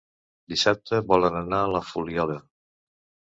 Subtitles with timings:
[0.53, 2.39] Dissabte volen anar a la Fuliola.